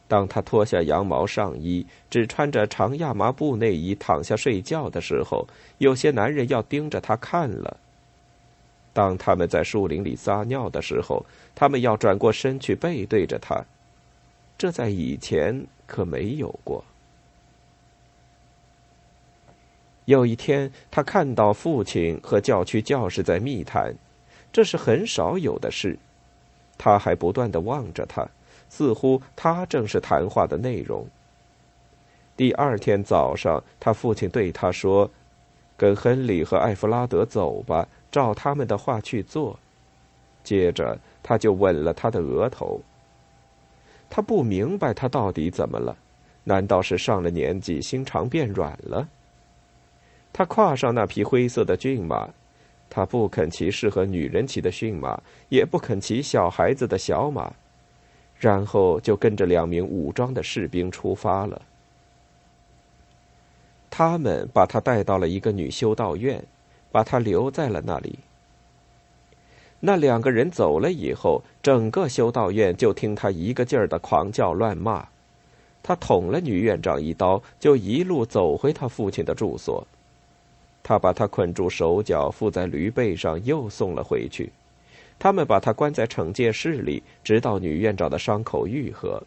[0.08, 7.78] 当他脱下羊毛上衣，只穿着长亚麻布内衣躺下睡觉的时候，有些男人要盯着他看了。
[8.94, 11.26] 当他们在树林里撒尿的时候，
[11.56, 13.64] 他们要转过身去背对着他。
[14.58, 16.84] 这在以前可没有过。
[20.06, 23.94] 有一天，他看到父亲和教区教士在密谈，
[24.52, 25.98] 这是很少有的事。
[26.78, 28.28] 他还不断的望着他，
[28.68, 31.08] 似乎他正是谈话的内容。
[32.36, 35.10] 第二天早上，他父亲对他说
[35.78, 39.58] ：“跟亨利和艾弗拉德走吧，照他们的话去做。”
[40.44, 42.82] 接着，他就吻了他的额头。
[44.10, 45.96] 他不明白他到底怎么了，
[46.44, 49.08] 难道是上了年纪，心肠变软了？
[50.34, 52.28] 他跨上那匹灰色的骏马，
[52.90, 57.54] 他不肯骑适合女人骑的驯马，也不肯骑小孩子的小马，
[58.40, 61.62] 然后就跟着两名武装的士兵出发了。
[63.90, 66.44] 他们把他带到了一个女修道院，
[66.92, 68.20] 把他留在了那里。
[69.80, 75.08] 那两个人走了以后，整个修道院就听他一个劲儿的狂叫乱骂。
[75.82, 79.88] 他捅了女院长一刀，就一路走回他父亲的住所。
[80.84, 84.52] 他把他捆住手脚，附在驴背上，又送了回去。
[85.18, 89.24] 他们把他关在惩戒室里，直到女院长的伤口愈合。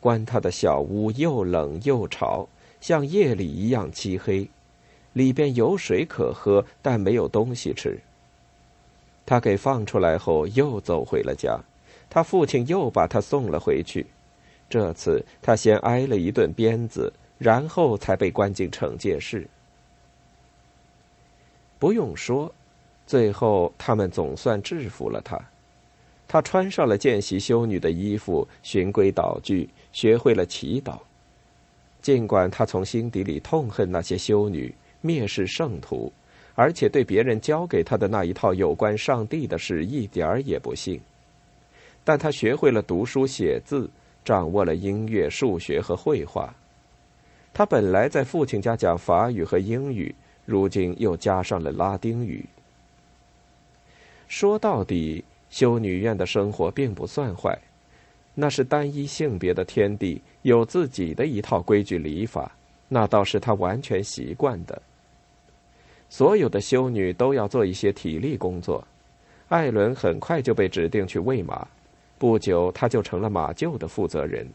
[0.00, 2.48] 关他的小屋又冷又潮，
[2.80, 4.48] 像夜里一样漆黑。
[5.12, 7.98] 里边有水可喝，但没有东西吃。
[9.26, 11.60] 他给放出来后，又走回了家。
[12.08, 14.06] 他父亲又把他送了回去。
[14.68, 19.46] 这次他先挨了一顿鞭子，然后才被关进惩戒室。
[21.78, 22.52] 不用说，
[23.06, 25.40] 最后他们总算制服了他。
[26.28, 30.98] 他穿上了见习修女的衣服，循规蹈矩，学会了祈祷。
[32.00, 36.12] 尽管他从心底里痛恨那些修女，蔑视圣徒，
[36.54, 41.00] 而且对别人教给他的那一套有关上帝的事一点儿也不信，
[42.04, 43.88] 但他学会了读书写字，
[44.24, 46.54] 掌握了音乐、数学和绘画。
[47.52, 50.14] 他本来在父亲家讲法语和英语。
[50.46, 52.44] 如今又加上了拉丁语。
[54.26, 57.56] 说到底，修女院的生活并不算坏，
[58.34, 62.50] 那是单一性别的天地，有自己的一套规矩礼法，
[62.88, 64.82] 那倒是他完全习惯的。
[66.10, 68.86] 所有的修女都要做一些体力工作，
[69.48, 71.66] 艾伦很快就被指定去喂马，
[72.18, 74.46] 不久他就成了马厩的负责人。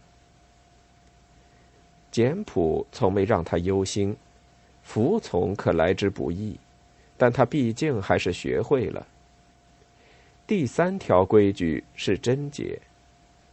[2.12, 4.16] 简朴从没让他忧心。
[4.84, 6.56] 服从可来之不易，
[7.18, 9.08] 但他毕竟还是学会了。
[10.46, 12.80] 第三条规矩是贞洁，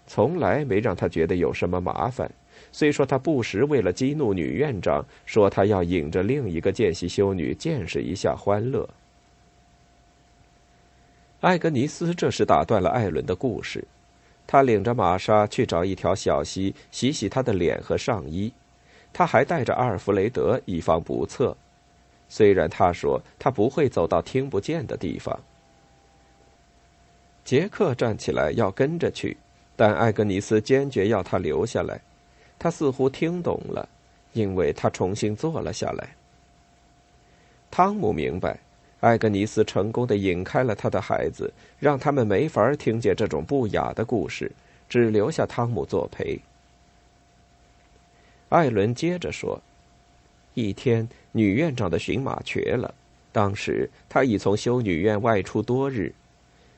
[0.06, 2.30] 从来没让他觉得有什么麻烦。
[2.70, 8.88] 虽说他不时为了激怒女院长，说他要引着另一个见习修女见识一下欢乐。
[11.40, 13.84] 艾格尼斯这时打断了艾伦的故事，
[14.46, 18.52] 他领着玛莎去找一条小溪洗洗他的脸和上衣。
[19.12, 21.56] 他还带着阿尔弗雷德，以防不测。
[22.28, 25.38] 虽然他说他不会走到听不见的地方。
[27.44, 29.36] 杰克站起来要跟着去，
[29.74, 32.00] 但艾格尼斯坚决要他留下来。
[32.62, 33.88] 他似乎听懂了，
[34.34, 36.10] 因为他重新坐了下来。
[37.72, 38.56] 汤姆明白，
[39.00, 44.52] 艾格尼斯成功的引开了他的孩子，让他们没法听见这种不雅的故事，
[44.88, 46.40] 只留下汤姆作陪。
[48.50, 49.60] 艾伦接着说
[50.54, 52.94] ：“一天，女院长的驯马瘸了。
[53.32, 56.14] 当时他已从修女院外出多日，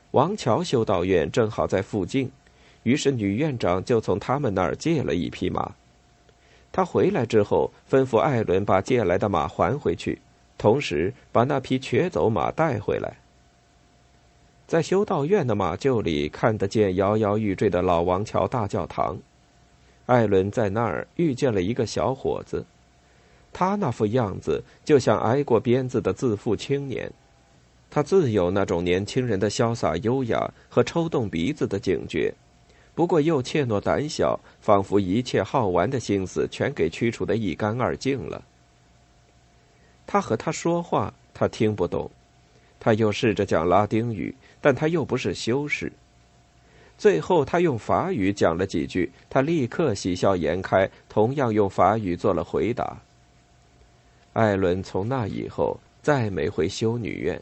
[0.09, 2.31] 王桥修道院正好在附近，
[2.85, 5.73] 于是女院长就从他们那儿借了一匹马。
[6.71, 10.19] 他回来之后，吩咐艾伦把借来的马还回去，
[10.55, 13.17] 同时把那匹瘸走马带回来。
[14.67, 19.17] 在修道院的马厩里，看得见摇摇欲坠的老王桥大教堂。
[20.05, 22.63] 艾伦在那儿遇见了一个小伙子。
[23.51, 27.11] 他那副样子就像挨过鞭子的自负青年，
[27.89, 32.33] 他自有那种年轻人的潇洒优雅和抽动鼻子的警觉，
[32.95, 38.41] 不过又怯懦胆小，仿佛一切好玩的心思全给驱除的一干二净了。
[40.07, 42.09] 他和他说话，他听不懂；
[42.79, 45.91] 他又试着讲拉丁语，但他又不是修士。
[46.97, 52.97] 最后，他用法语讲了几句，他立刻喜笑颜开，同样用法语做了回答。
[54.31, 57.41] 艾伦从那以后再没回修女院。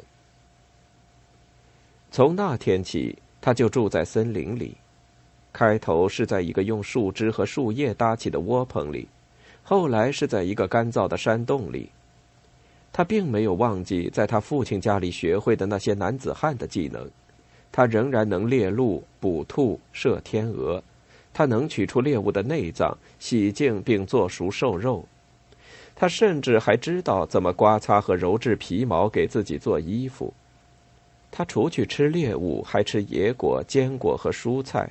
[2.09, 4.75] 从那天起，他就住在森林里。
[5.53, 9.07] 开头是在一个用树枝和树叶搭起的窝棚里，
[9.61, 11.89] 后来是在一个干燥的山洞里。
[12.91, 17.09] 他并没有忘记在他父亲家里学会的那些男子汉的技能。
[17.71, 20.83] 他仍然能猎鹿、捕兔、射天鹅。
[21.33, 25.03] 他能取出猎物的内脏，洗净并做熟瘦肉。
[25.95, 30.31] 他甚至还知道怎么刮擦和揉制皮毛，给自己做衣服。
[31.31, 34.87] 他除去吃猎物，还吃野果、坚果和蔬菜。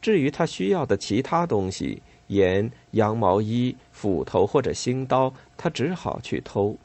[0.00, 6.76] 至于他需要的其他东西，盐、羊毛衣、斧头或者新刀，他只好去偷。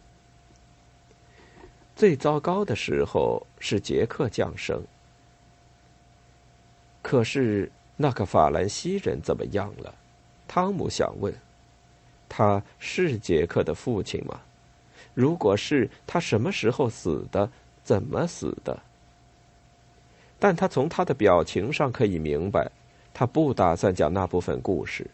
[1.96, 4.82] 最糟糕的时候是杰克降生。
[7.02, 9.94] 可是那个法兰西人怎么样了？
[10.48, 11.34] 汤姆想问。
[12.30, 14.42] 他是杰克的父亲吗？
[15.14, 17.52] 如果是，他什么时候死的？
[17.84, 18.82] 怎么死的？
[20.40, 22.72] 但他从他的表情上可以明白，
[23.14, 25.06] 他不打算讲那部分故事。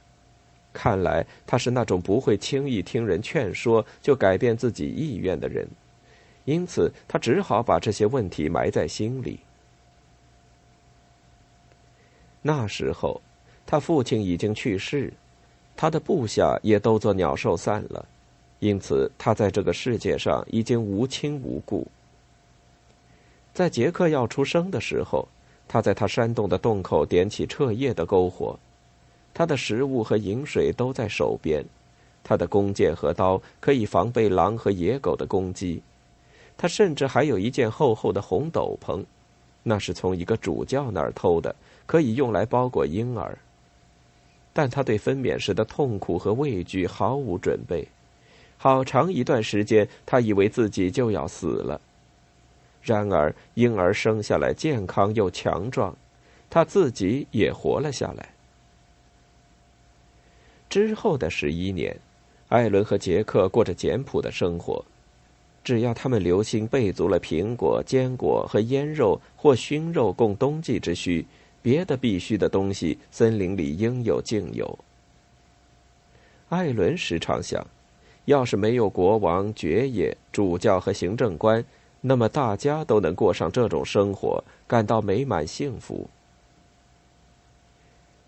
[0.72, 5.68] 看来他是那种不会轻易听人劝说就改变自己意愿的人，
[6.46, 9.40] 因此他只好把这些问题埋在心里。
[12.42, 13.20] 那时候，
[13.66, 15.12] 他父亲已经去世。
[15.76, 18.06] 他的部下也都做鸟兽散了，
[18.60, 21.88] 因此他在这个世界上已经无亲无故。
[23.54, 25.28] 在杰克要出生的时候，
[25.70, 28.58] 他在他山洞的洞口点起彻夜的篝火，
[29.36, 31.64] 他的食物和饮水都在手边，
[32.24, 35.80] 他的弓箭和刀可以防备狼和野狗的攻击，
[36.58, 39.06] 他甚至还有一件厚厚的红斗篷，
[39.62, 41.56] 那是从一个主教那儿偷的，
[41.86, 43.38] 可以用来包裹婴儿。
[44.52, 47.88] 但他对分娩时的痛苦和畏惧毫无准备，
[48.58, 51.80] 好长一段时间，他以为自己就要死了。
[52.82, 55.96] 然而，婴儿生下来健康又强壮，
[56.50, 58.30] 他自己也活了下来。
[60.70, 61.98] 之后的十一年，
[62.48, 64.84] 艾伦和杰克过着简朴的生活，
[65.64, 71.26] 只要他们留心备足了苹果、坚果和腌肉或熏肉供冬季之需。
[71.62, 74.80] 别的必须的东西，森林里应有尽有。
[76.48, 77.68] 艾伦时常想，
[78.24, 81.64] 要是没有国王、爵爷、主教和行政官，
[82.02, 86.10] 那么大家都能过上这种生活，感到美满幸福。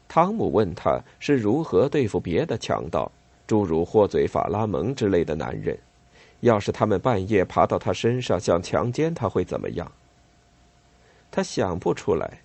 [0.07, 3.09] 汤姆问他是如何对付别的强盗，
[3.47, 5.77] 诸如霍嘴法拉蒙之类的男人。
[6.41, 9.89] 要是他们半夜爬到他身上想强奸他，会怎么样？
[11.29, 12.39] 他想不出来。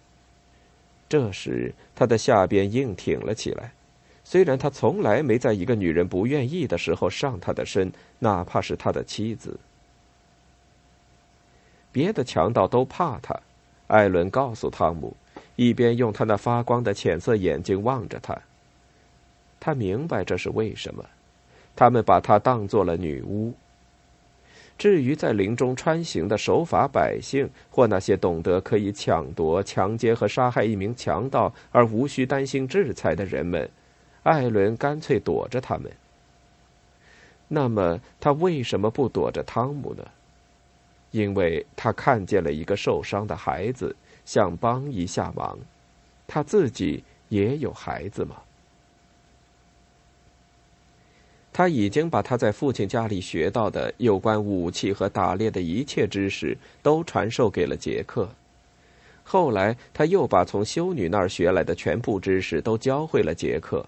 [1.09, 3.73] 这时，他的下边硬挺了起来。
[4.23, 9.59] 虽然他从来没在一个女人不愿意的时候上她的身，哪怕是他的妻子。
[11.97, 13.35] 别的强盗都怕他，
[13.87, 15.17] 艾伦告诉汤姆，
[15.55, 18.39] 一边用他那发光的浅色眼睛望着他。
[19.59, 21.03] 他明白这是为什么，
[21.75, 23.51] 他们把他当做了女巫。
[24.77, 33.67] 至于在林中穿行的守法百姓，或那些懂得可以抢夺、强奸和杀害一名强盗而无需担心制裁的人们，
[34.23, 35.91] 艾伦干脆躲着他们。
[37.49, 40.07] 那么他为什么不躲着汤姆呢？
[41.17, 43.97] 因为他看见了一个受伤的孩子，
[44.27, 45.59] 想帮一下忙。
[46.27, 48.37] 他自己也有孩子吗？
[51.55, 58.29] 他已经把他在父亲家里学到的有关武器和打猎的一切知识都传授给了杰克。
[59.25, 63.87] 后来，他又把从修女那儿学来的全部知识都教会了杰克：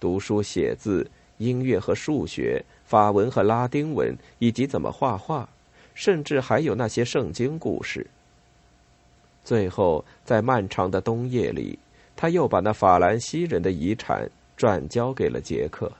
[0.00, 1.08] 读书写字、
[1.38, 5.48] 音乐和数学、法文和拉丁文，以及怎么画画，
[5.94, 8.06] 甚至还有那些圣经故事。
[9.44, 11.78] 最后，在漫长的冬夜里，
[12.16, 15.90] 他又把那法兰西人的遗产转交给了杰克。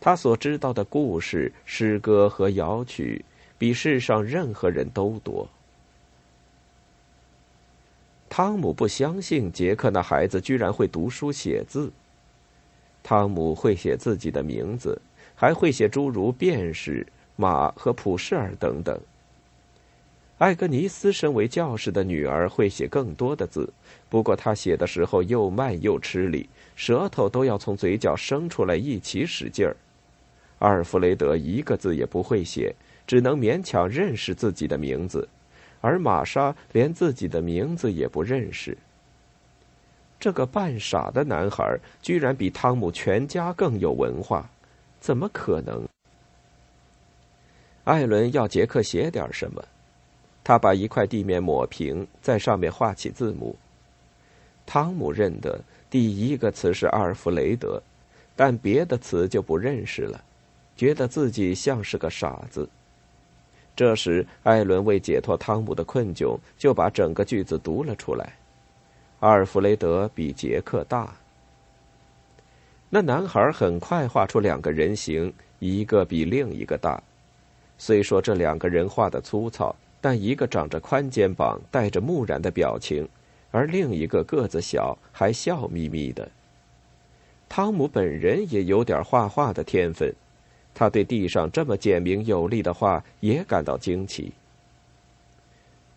[0.00, 3.24] 他所知道的故事、诗歌和谣曲，
[3.56, 5.48] 比世上任何人都多。
[8.28, 11.90] 汤姆不相信杰克那孩子居然会读书写字。
[13.02, 15.00] 汤姆会写自己的名字，
[15.36, 17.06] 还会写诸如便士、
[17.36, 19.00] 马和普世尔等等。
[20.38, 23.72] 艾格尼斯身为教士的女儿会写更多的字，
[24.08, 29.76] 不过她写的时候又慢又吃力，舌头都要从嘴角伸出来一起使劲儿。
[30.58, 32.74] 阿尔弗雷德一个字也不会写，
[33.06, 35.28] 只能勉强认识自己的名字。
[35.80, 38.76] 而玛莎连自己的名字也不认识。
[40.18, 44.48] 这个半傻的男孩居然比汤姆全家更有文化，
[44.98, 45.86] 怎么可能？
[47.84, 49.62] 艾伦要杰克写点什么，
[50.44, 53.56] 他把一块地面抹平，在上面画起字母。
[54.66, 55.58] 汤姆认得
[55.90, 57.82] 第一个词是阿尔弗雷德，
[58.36, 60.22] 但别的词就不认识了，
[60.76, 62.68] 觉得自己像是个傻子。
[63.74, 68.34] 这时，艾伦为解脱汤姆的困窘，就把整个句子读了出来
[69.18, 71.12] ：“阿尔弗雷德比杰克大。”
[72.88, 77.02] 那男孩很快画出两个人形，一个比另一个大。
[77.76, 79.74] 虽说这两个人画的粗糙，
[80.04, 83.08] 但一个长着宽肩膀，带着木然的表情，
[83.50, 86.30] 而另一个个子小，还笑眯眯的。
[87.48, 90.14] 汤姆本人也有点画画的天分。
[90.74, 94.34] 他对地上这么简明有力的画也感到惊奇。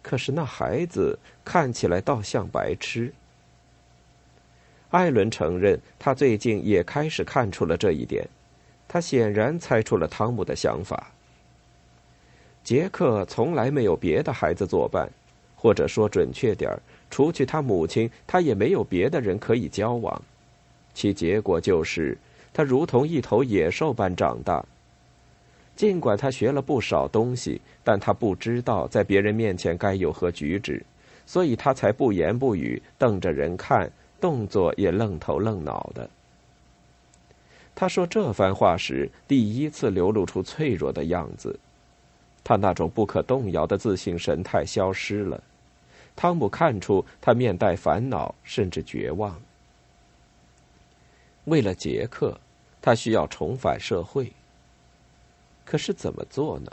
[0.02, 3.12] 可是那孩子看起来倒像白痴。
[4.92, 8.26] 艾伦承认，他最近也开始看出了这一点。
[8.88, 11.12] 他显然猜出了汤姆的想法。
[12.68, 15.10] 杰克从来没有别的孩子作伴，
[15.56, 16.78] 或者说准确点儿，
[17.10, 20.22] 除去他母亲，他也没有别的人可以交往。
[20.94, 22.18] 其结果就是。
[22.52, 24.66] 他如同一头野兽般长大。
[25.78, 30.84] 尽管他学了不少东西，但他不知道在别人面前该有何举止，
[31.26, 33.90] 所以他才不言不语，瞪着人看，
[34.20, 36.10] 动作也愣头愣脑的。
[37.74, 41.58] 他说这番话时，第一次流露出脆弱的样子，
[42.48, 45.44] 他那种不可动摇的自信神态消失了。
[46.16, 49.36] 汤姆看出他面带烦恼，甚至绝望。
[51.44, 52.40] 为了杰克。
[52.80, 54.32] 他需要重返社会，
[55.66, 56.72] 可是怎么做呢？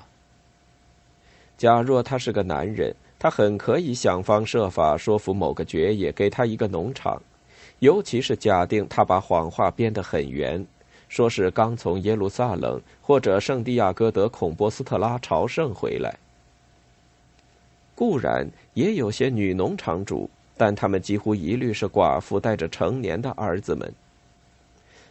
[1.59, 7.21] 假若他是个男人，他很可以想方设法说服某个爵爷给他一个农场，
[7.81, 10.65] 尤其是假定他把谎话编得很圆，
[11.15, 16.13] 说是刚从耶路撒冷或者圣地亚哥德孔波斯特拉朝圣回来。
[17.95, 23.95] 固然也有些女农场主，但他们几乎一律是寡妇带着成年的儿子们。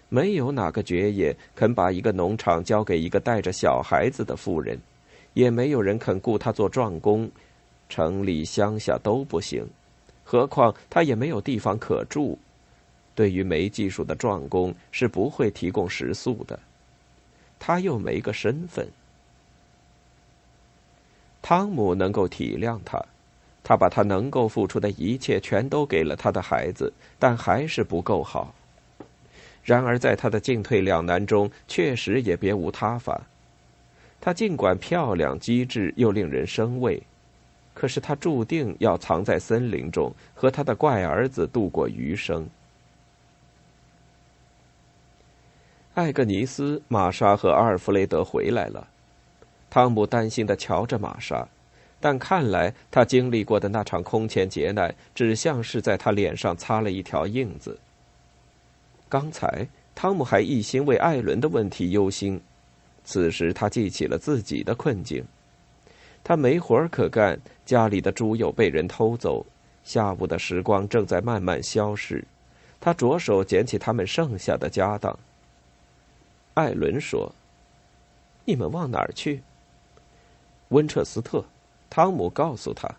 [0.09, 4.77] 没有哪个爵爷肯把一个农场交给一个带着小孩子的妇人，
[5.33, 7.31] 也没有人肯雇他做壮工，
[7.87, 9.65] 城里乡下都不行，
[10.25, 12.37] 何况他也没有地方可住。
[13.15, 16.59] 对于没技术的壮工是不会提供食宿的，
[17.59, 18.87] 他又没个身份。
[21.41, 23.03] 汤姆能够体谅他，
[23.63, 28.53] 他把他能够付出的一切全都给了他的孩子，但还是不够好。
[29.63, 33.21] 然而，在他的进退两难中，确实也别无他法。
[34.19, 37.03] 她尽管漂亮、机智又令人生畏，
[37.73, 42.47] 可是她注定要藏在森林中，和他的怪儿子度过余生。
[45.95, 48.87] 艾格尼斯、玛莎和阿尔弗雷德回来了。
[49.69, 51.47] 汤姆担心的瞧着玛莎，
[51.99, 57.77] 但看来他经历过的那场空前劫难，只像是在他脸上擦了一条印子。
[59.07, 62.41] 刚才汤姆还一心为艾伦的问题忧心，
[63.05, 65.23] 此时他记起了自己的困境。
[66.23, 69.45] 他没活儿可干，家里的猪又被人偷走，
[69.83, 72.25] 下午的时光正在慢慢消逝。
[72.79, 75.15] 他着手捡起他们剩下的家当。
[76.53, 77.33] 艾伦说
[78.45, 79.41] ：“你们往哪儿去？”
[80.69, 81.43] 温彻斯特，
[81.89, 82.89] 汤姆告诉他。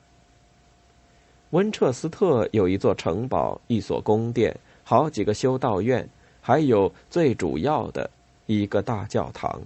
[1.50, 4.56] 温彻斯特有一座城堡，一所宫殿。
[4.82, 6.06] 好几个修道院，
[6.42, 8.10] 还有最主要的
[8.46, 9.62] 一个大教堂。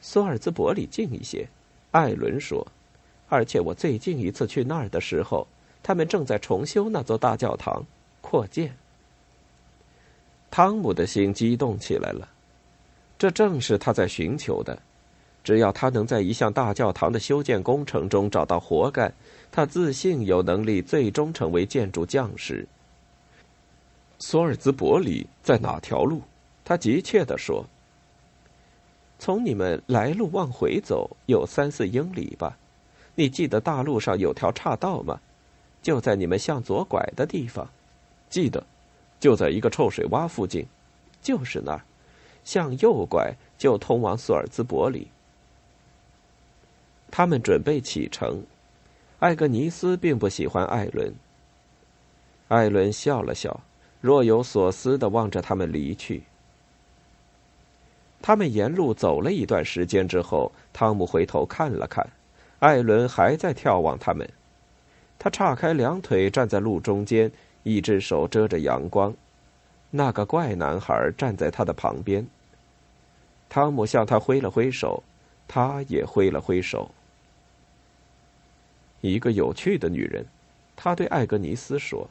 [0.00, 1.48] 索尔兹伯里近一些，
[1.90, 2.66] 艾伦说。
[3.28, 5.46] 而且我最近一次去那儿的时候，
[5.82, 7.84] 他们正在重修那座大教堂，
[8.22, 8.74] 扩建。
[10.50, 12.28] 汤姆的心激动起来了，
[13.18, 14.78] 这正是他在寻求的。
[15.44, 19.12] 只要他能在一项大教堂的修建工程中找到活干，
[19.50, 22.66] 他自信有能力最终成为建筑匠师。
[24.18, 26.20] 索尔兹伯里在哪条路？
[26.64, 27.64] 他急切地说
[29.18, 32.58] ：“从你们来路往回走有三四英里吧。
[33.14, 35.18] 你记得大路上有条岔道吗？
[35.80, 37.66] 就在你们向左拐的地方。
[38.28, 38.66] 记得，
[39.20, 40.66] 就在一个臭水洼附近。
[41.20, 41.82] 就是那儿。
[42.44, 45.08] 向右拐就通往索尔兹伯里。”
[47.10, 48.42] 他们准备启程。
[49.18, 51.12] 艾格尼斯并不喜欢艾伦。
[52.48, 53.60] 艾伦笑了笑，
[54.00, 56.22] 若有所思的望着他们离去。
[58.22, 62.08] 他们沿路走了一段时间之后，汤姆回头看了看，
[62.60, 64.28] 艾伦还在眺望他们。
[65.18, 67.30] 他岔开两腿站在路中间，
[67.68, 69.14] 一只手遮着阳光。
[69.90, 72.26] 那个怪男孩站在他的旁边。
[73.50, 75.02] 汤姆向他挥了挥手，
[75.46, 76.90] 他也挥了挥手。
[79.02, 80.24] 一个有趣的女人，
[80.74, 82.08] 他对艾格尼斯说。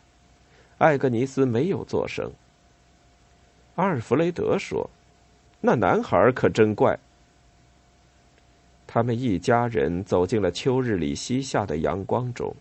[0.77, 2.31] 艾格尼斯没有作声。
[3.75, 4.87] 阿尔弗雷德说
[5.61, 6.99] ：“那男孩可真怪。”
[8.85, 12.55] 他们一家人走进了秋日里西下的阳光中。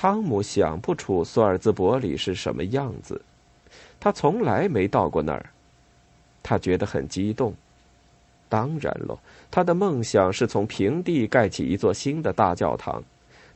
[0.00, 3.20] 汤姆想不出索尔兹伯里是什么样子，
[3.98, 5.50] 他从来没到过那儿。
[6.40, 7.52] 他觉得很激动。
[8.48, 9.18] 当然了，
[9.50, 13.02] 他的梦想是从平地盖起一座新的大教堂，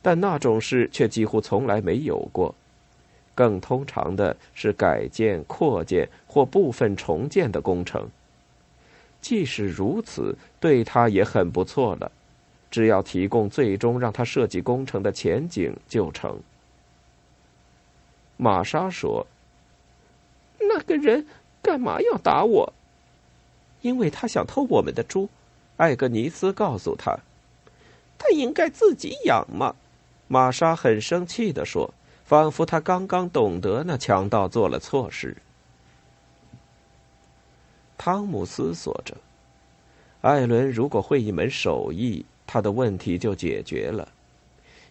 [0.03, 2.53] 但那种事却几乎从来没有过。
[3.37, 8.05] 更通常的是改建、扩建或部分重建的工程。
[9.21, 12.11] 即使如此，对他也很不错了，
[12.73, 16.41] 只要提供最终让他设计工程的前景就成。
[18.39, 19.27] 玛莎说
[20.59, 21.27] ：“那个人
[21.63, 22.73] 干嘛要打我？”
[23.83, 25.29] 因为他想偷我们的猪，
[25.77, 27.19] 艾格尼斯告诉他
[28.17, 29.77] ：“他应该自己养嘛。”
[30.27, 31.93] 玛莎很生气的说，
[32.25, 35.37] 仿佛他刚刚懂得那强盗做了错事。
[37.99, 39.15] 汤姆思索着，
[40.23, 44.07] 艾伦如果会一门手艺，他的问题就解决了。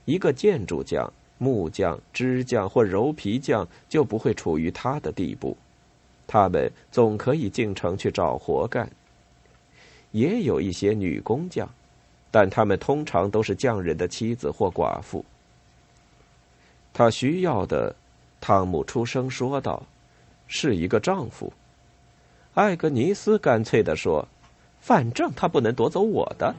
[0.05, 5.55] 一个建筑匠、木匠、织匠或柔皮匠就不会处于他的地步。
[6.26, 8.89] 他们总可以进城去找活干。
[10.09, 11.70] 也有一些女工匠，
[12.32, 15.24] 但他们通常都是匠人的妻子或寡妇。
[16.91, 17.95] 他需要的，
[18.39, 19.84] 汤姆出声说道
[20.47, 21.53] ：“是一个丈夫。”
[22.55, 24.28] 艾格尼斯干脆的说
[24.82, 26.55] ：“反正他不能夺走我的。”